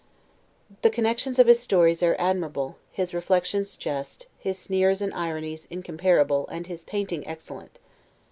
The 0.81 0.89
connections 0.89 1.37
of 1.37 1.45
his 1.45 1.59
stories 1.59 2.01
are 2.01 2.15
admirable, 2.17 2.77
his 2.91 3.13
reflections 3.13 3.77
just, 3.77 4.25
his 4.39 4.57
sneers 4.57 4.99
and 4.99 5.13
ironies 5.13 5.67
incomparable, 5.69 6.47
and 6.47 6.65
his 6.65 6.83
painting 6.83 7.27
excellent. 7.27 7.77